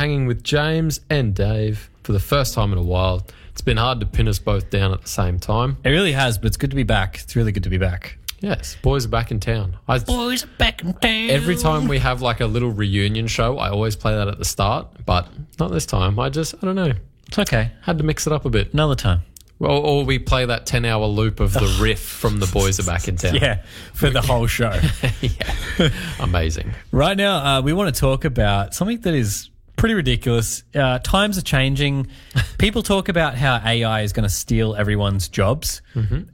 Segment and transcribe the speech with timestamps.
[0.00, 3.26] hanging with James and Dave for the first time in a while.
[3.50, 5.76] It's been hard to pin us both down at the same time.
[5.84, 7.20] It really has, but it's good to be back.
[7.22, 8.16] It's really good to be back.
[8.40, 9.76] Yes, boys are back in town.
[9.86, 11.28] I, Boys are back in town.
[11.28, 14.44] every time we have like a little reunion show, I always play that at the
[14.46, 15.28] start, but
[15.58, 16.18] not this time.
[16.18, 16.92] I just, I don't know,
[17.26, 17.70] It's okay.
[17.82, 18.72] had to mix it up a bit.
[18.72, 19.20] Another time.
[19.58, 22.84] Well, or we play that 10 hour loop of the riff from the boys are
[22.90, 23.34] back in town.
[23.34, 23.62] Yeah,
[23.92, 24.80] for the whole show.
[25.20, 25.90] yeah.
[26.20, 26.72] Amazing.
[26.90, 29.50] right now, uh, we want to talk about something that is
[29.80, 30.62] pretty ridiculous.
[30.74, 32.06] Uh, times are changing.
[32.58, 35.80] People talk about how AI is going to steal everyone's jobs,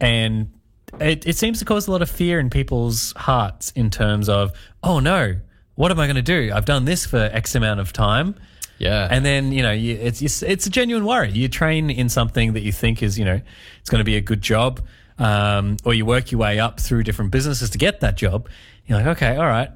[0.00, 0.52] and
[1.00, 4.52] it, it seems to cause a lot of fear in people's hearts in terms of,
[4.82, 5.36] oh no,
[5.76, 6.50] what am I going to do?
[6.52, 8.34] I've done this for X amount of time.
[8.78, 9.06] Yeah.
[9.10, 11.30] And then you know, you, it's, it's it's a genuine worry.
[11.30, 13.40] You train in something that you think is you know
[13.80, 14.80] it's going to be a good job,
[15.18, 18.48] um, or you work your way up through different businesses to get that job.
[18.86, 19.70] You're like, okay, all right,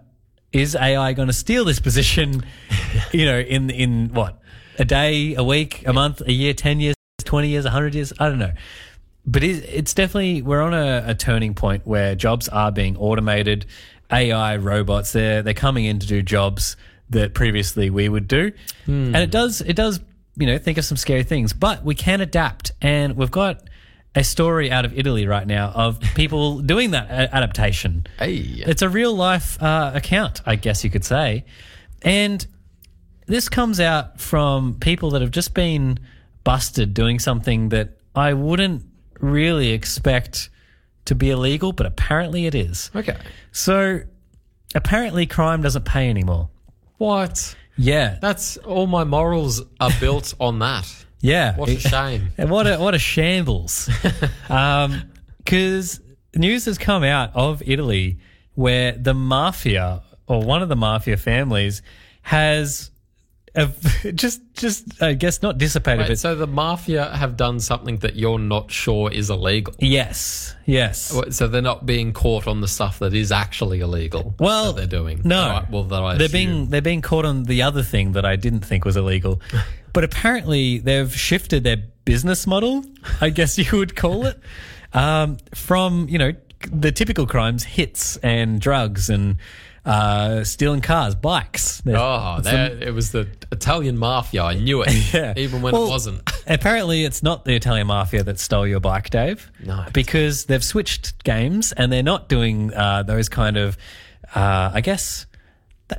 [0.52, 2.44] is AI going to steal this position?
[3.12, 4.40] you know, in in what
[4.78, 8.12] a day, a week, a month, a year, ten years, twenty years, hundred years?
[8.18, 8.52] I don't know.
[9.26, 13.66] But it, it's definitely we're on a, a turning point where jobs are being automated.
[14.12, 16.76] AI robots they're they're coming in to do jobs
[17.10, 18.52] that previously we would do,
[18.86, 19.14] hmm.
[19.14, 20.00] and it does it does
[20.36, 23.62] you know think of some scary things, but we can adapt, and we've got
[24.14, 28.06] a story out of Italy right now of people doing that a- adaptation.
[28.18, 28.38] hey.
[28.38, 31.44] It's a real life uh, account, I guess you could say.
[32.02, 32.44] And
[33.26, 35.98] this comes out from people that have just been
[36.42, 38.84] busted doing something that I wouldn't
[39.20, 40.50] really expect
[41.04, 42.90] to be illegal, but apparently it is.
[42.96, 43.16] Okay.
[43.52, 44.00] So
[44.74, 46.48] apparently crime doesn't pay anymore.
[46.98, 47.54] What?
[47.76, 48.18] Yeah.
[48.20, 50.86] That's all my morals are built on that.
[51.20, 51.56] Yeah.
[51.56, 52.30] What a shame.
[52.38, 53.88] And what a what a shambles.
[55.42, 56.00] Because
[56.34, 58.18] news has come out of Italy
[58.54, 61.82] where the mafia or one of the mafia families
[62.22, 62.90] has
[63.56, 63.66] uh,
[64.14, 68.38] just just I guess not dissipated, Wait, so the mafia have done something that you're
[68.38, 69.74] not sure is illegal.
[69.78, 71.12] yes, yes.
[71.30, 74.34] So they're not being caught on the stuff that is actually illegal.
[74.38, 75.22] Well, that they're doing.
[75.24, 78.24] No, right, well, that I they're being they're being caught on the other thing that
[78.24, 79.40] I didn't think was illegal,
[79.92, 82.84] but apparently they've shifted their business model.
[83.20, 84.38] I guess you would call it
[84.92, 86.32] um, from you know
[86.70, 89.36] the typical crimes, hits and drugs and
[89.86, 91.80] uh, stealing cars, bikes.
[91.80, 94.42] There's- Oh, there, it was the Italian mafia.
[94.42, 95.32] I knew it, Yeah.
[95.38, 96.30] even when Well, it wasn't.
[96.46, 99.50] Apparently, it's not the Italian mafia that stole your bike, Dave.
[99.64, 99.86] No.
[99.94, 103.78] because they've switched games and they're not doing uh, those kind of,
[104.34, 105.24] uh, I guess,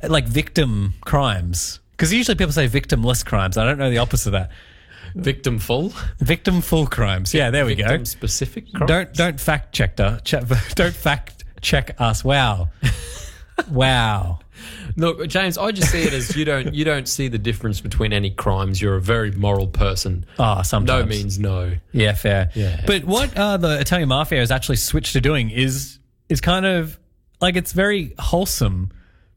[0.04, 1.80] like victim crimes.
[2.02, 3.56] Because usually people say victimless crimes.
[3.56, 4.50] I don't know the opposite of that.
[5.14, 5.92] Victim full.
[6.18, 7.32] Victim full crimes.
[7.32, 7.84] Yeah, there we go.
[7.86, 8.72] Victim specific.
[8.72, 8.88] Crimes.
[8.88, 10.20] Don't don't fact check us.
[10.74, 12.24] Don't fact check us.
[12.24, 12.70] Wow,
[13.70, 14.40] wow.
[14.96, 18.12] Look, James, I just see it as you don't you don't see the difference between
[18.12, 18.82] any crimes.
[18.82, 20.26] You're a very moral person.
[20.40, 21.74] Ah, no sometimes no means no.
[21.92, 22.50] Yeah, fair.
[22.56, 22.82] Yeah.
[22.84, 26.98] But what uh, the Italian mafia has actually switched to doing is is kind of
[27.40, 28.90] like it's very wholesome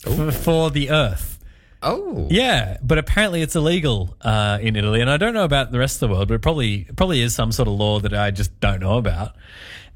[0.04, 1.34] f- for the earth.
[1.82, 5.80] Oh, Yeah, but apparently it's illegal uh, in Italy, and I don't know about the
[5.80, 8.32] rest of the world, but it probably probably is some sort of law that I
[8.32, 9.36] just don't know about.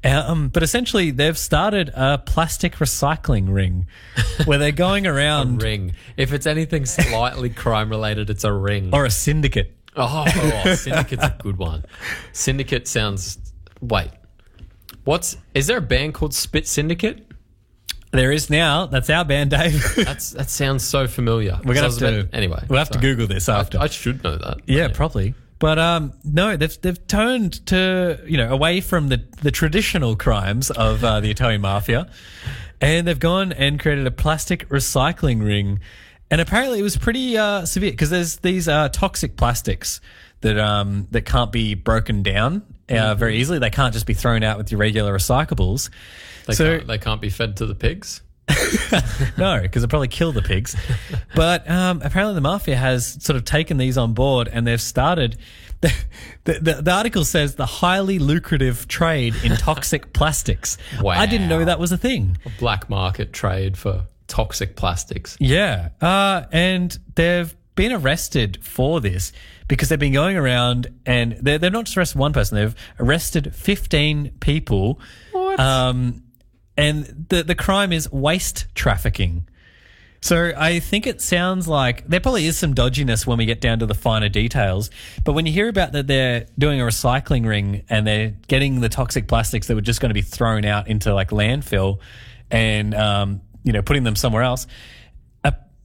[0.02, 3.86] Um, but essentially, they've started a plastic recycling ring
[4.46, 5.94] where they're going around, ring.
[6.16, 8.90] If it's anything slightly crime related, it's a ring.
[8.94, 9.76] or a syndicate.
[9.96, 11.84] Oh, oh, Syndicate's a good one.
[12.32, 13.38] Syndicate sounds.
[13.80, 14.10] Wait,
[15.04, 17.26] what's is there a band called Spit Syndicate?
[18.12, 18.86] There is now.
[18.86, 19.94] That's our band, Dave.
[19.96, 21.58] That's that sounds so familiar.
[21.64, 22.64] We're gonna have to about- anyway.
[22.68, 22.98] We'll have to.
[22.98, 23.78] Google this after.
[23.78, 24.58] I should know that.
[24.66, 25.34] Yeah, probably.
[25.60, 30.70] But um, no, they've they've turned to you know away from the the traditional crimes
[30.70, 32.10] of uh, the Italian mafia,
[32.80, 35.78] and they've gone and created a plastic recycling ring,
[36.30, 40.00] and apparently it was pretty uh, severe because there's these uh, toxic plastics
[40.40, 43.58] that um that can't be broken down uh, very easily.
[43.58, 45.90] They can't just be thrown out with your regular recyclables.
[46.46, 48.22] They, so can't, they can't be fed to the pigs.
[49.38, 50.76] no, because it probably kill the pigs.
[51.34, 55.36] but um, apparently, the mafia has sort of taken these on board, and they've started.
[56.44, 60.78] The, the, the article says the highly lucrative trade in toxic plastics.
[61.00, 61.12] Wow.
[61.12, 62.38] I didn't know that was a thing.
[62.46, 65.36] A black market trade for toxic plastics.
[65.38, 69.32] Yeah, uh, and they've been arrested for this
[69.66, 73.54] because they've been going around and they're, they're not just arrested one person; they've arrested
[73.54, 75.00] fifteen people.
[75.32, 75.58] What?
[75.58, 76.22] Um,
[76.76, 79.48] and the the crime is waste trafficking.
[80.20, 83.78] So I think it sounds like there probably is some dodginess when we get down
[83.78, 84.90] to the finer details.
[85.24, 88.90] But when you hear about that they're doing a recycling ring and they're getting the
[88.90, 92.00] toxic plastics that were just going to be thrown out into like landfill
[92.50, 94.66] and um, you know putting them somewhere else,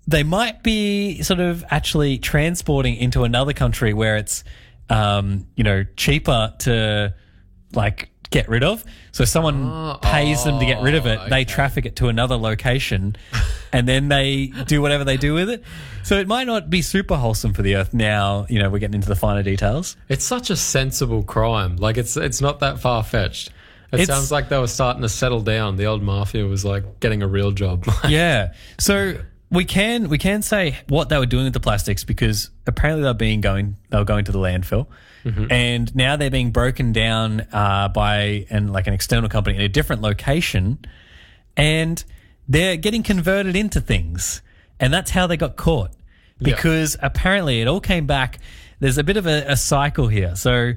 [0.07, 4.44] they might be sort of actually transporting into another country where it's,
[4.90, 7.13] um, you know, cheaper to
[7.74, 8.84] like get rid of.
[9.12, 11.19] So someone pays them to get rid of it.
[11.22, 13.16] oh, They traffic it to another location,
[13.72, 15.63] and then they do whatever they do with it.
[16.04, 17.94] So it might not be super wholesome for the earth.
[17.94, 19.96] Now, you know, we're getting into the finer details.
[20.10, 21.78] It's such a sensible crime.
[21.78, 23.48] Like it's it's not that far fetched.
[23.92, 25.78] It It's- sounds like they were starting to settle down.
[25.78, 27.86] The old mafia was like getting a real job.
[28.08, 28.54] yeah.
[28.78, 29.16] So
[29.56, 33.13] we can we can say what they were doing with the plastics because apparently they're
[33.13, 34.88] being going they were going to the landfill,
[35.52, 39.69] and now they're being broken down uh, by and like an external company in a
[39.69, 40.80] different location,
[41.57, 42.04] and
[42.48, 44.42] they're getting converted into things,
[44.80, 45.92] and that's how they got caught
[46.40, 48.40] because apparently it all came back.
[48.80, 50.36] There's a bit of a, a cycle here.
[50.36, 50.74] So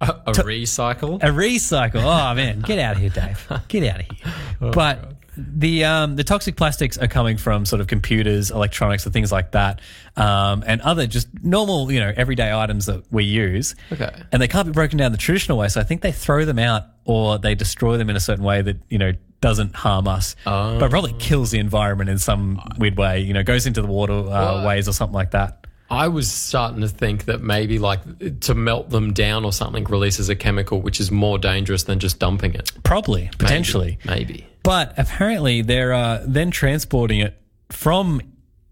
[0.00, 1.22] a, a recycle.
[1.22, 2.02] a recycle.
[2.02, 3.46] Oh man, get out of here, Dave.
[3.68, 4.34] Get out of here.
[4.72, 9.32] but the um, the toxic plastics are coming from sort of computers, electronics, and things
[9.32, 9.80] like that,
[10.16, 13.74] um, and other just normal, you know, everyday items that we use.
[13.92, 14.10] Okay.
[14.32, 16.58] And they can't be broken down the traditional way, so I think they throw them
[16.58, 20.36] out or they destroy them in a certain way that you know doesn't harm us,
[20.44, 23.20] but probably kills the environment in some weird way.
[23.20, 25.66] You know, goes into the water uh, ways or something like that.
[25.90, 30.28] I was starting to think that maybe like to melt them down or something releases
[30.28, 32.72] a chemical which is more dangerous than just dumping it.
[32.84, 33.98] Probably, potentially.
[34.04, 34.46] Maybe.
[34.64, 37.40] But apparently, they're uh, then transporting it
[37.70, 38.20] from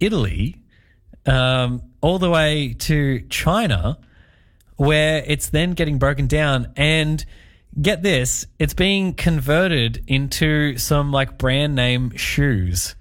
[0.01, 0.57] Italy
[1.27, 3.99] um, all the way to China,
[4.77, 6.73] where it's then getting broken down.
[6.77, 7.25] And
[7.81, 12.97] get this, it's being converted into some like brand name shoes.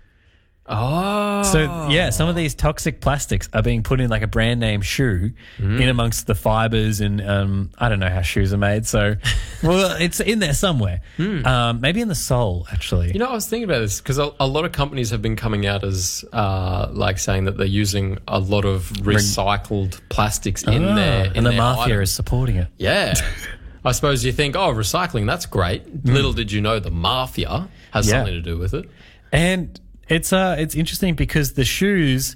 [0.72, 1.44] Oh.
[1.44, 4.82] So yeah, some of these toxic plastics are being put in like a brand name
[4.82, 5.82] shoe Mm.
[5.82, 8.86] in amongst the fibers and um, I don't know how shoes are made.
[8.86, 9.16] So
[9.64, 11.02] well, it's in there somewhere.
[11.20, 13.12] Um, maybe in the sole actually.
[13.12, 15.36] You know, I was thinking about this because a, a lot of companies have been
[15.36, 20.84] coming out as uh, like saying that they're using a lot of recycled plastics in
[20.86, 21.26] Ah, there.
[21.26, 22.10] in and the mafia items.
[22.10, 22.68] is supporting it.
[22.78, 23.14] Yeah.
[23.84, 26.06] I suppose you think, oh, recycling, that's great.
[26.06, 28.08] Little did you know the mafia has.
[28.08, 28.20] Yeah.
[28.20, 28.88] something to do with it.
[29.32, 29.80] And
[30.12, 32.36] it's uh it's interesting because the shoes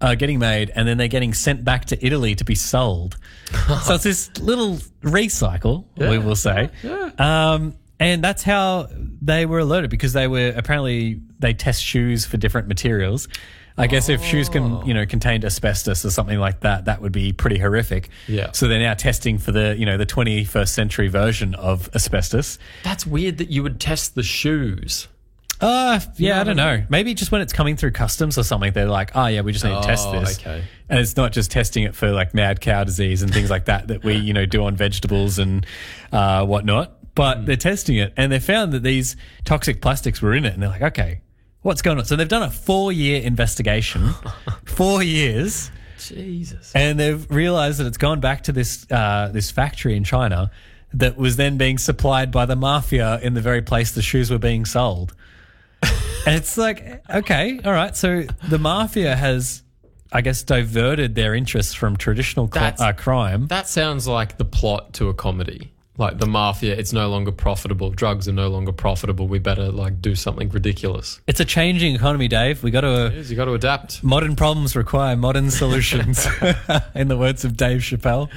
[0.00, 3.16] are getting made and then they're getting sent back to Italy to be sold.
[3.84, 6.70] so it's this little recycle, we will say.
[6.82, 7.10] Yeah.
[7.18, 8.88] Um and that's how
[9.22, 13.28] they were alerted because they were apparently they test shoes for different materials.
[13.76, 17.10] I guess if shoes can, you know, contained asbestos or something like that, that would
[17.10, 18.08] be pretty horrific.
[18.28, 18.52] Yeah.
[18.52, 22.60] So they're now testing for the, you know, the 21st century version of asbestos.
[22.84, 25.08] That's weird that you would test the shoes.
[25.64, 26.84] Uh, yeah, I don't know.
[26.88, 29.64] Maybe just when it's coming through customs or something, they're like, oh, yeah, we just
[29.64, 30.38] need to test Oh, this.
[30.38, 30.62] okay.
[30.88, 33.88] And it's not just testing it for like mad cow disease and things like that
[33.88, 35.64] that we, you know, do on vegetables and
[36.12, 37.14] uh, whatnot.
[37.14, 37.44] But Hmm.
[37.46, 40.52] they're testing it and they found that these toxic plastics were in it.
[40.52, 41.20] And they're like, okay,
[41.62, 42.04] what's going on?
[42.04, 44.10] So they've done a four year investigation,
[44.66, 45.70] four years.
[45.98, 46.72] Jesus.
[46.74, 50.50] And they've realized that it's gone back to this uh, this factory in China
[50.92, 54.38] that was then being supplied by the mafia in the very place the shoes were
[54.38, 55.14] being sold.
[56.26, 57.94] And it's like, okay, all right.
[57.96, 59.62] So the mafia has,
[60.12, 63.46] I guess, diverted their interests from traditional cl- That's- uh, crime.
[63.48, 65.70] That sounds like the plot to a comedy.
[65.96, 67.90] Like the mafia, it's no longer profitable.
[67.90, 69.28] Drugs are no longer profitable.
[69.28, 71.20] We better like do something ridiculous.
[71.28, 72.64] It's a changing economy, Dave.
[72.64, 73.12] We got to.
[73.24, 74.02] You got to adapt.
[74.02, 76.26] Modern problems require modern solutions,
[76.96, 78.28] in the words of Dave Chappelle.